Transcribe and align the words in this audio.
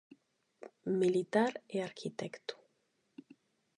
Militar 1.01 1.51
e 1.75 1.77
arquitecto. 1.87 2.55